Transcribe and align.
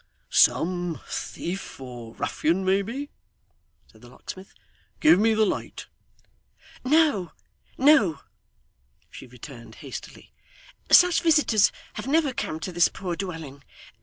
'Some 0.31 0.99
thief 1.07 1.79
or 1.79 2.15
ruffian 2.15 2.65
maybe,' 2.65 3.11
said 3.85 4.01
the 4.01 4.09
locksmith. 4.09 4.51
'Give 4.99 5.19
me 5.19 5.35
the 5.35 5.45
light.' 5.45 5.85
'No, 6.83 7.33
no,' 7.77 8.21
she 9.11 9.27
returned 9.27 9.75
hastily. 9.75 10.33
'Such 10.91 11.21
visitors 11.21 11.71
have 11.93 12.07
never 12.07 12.33
come 12.33 12.59
to 12.61 12.71
this 12.71 12.87
poor 12.87 13.15
dwelling. 13.15 13.63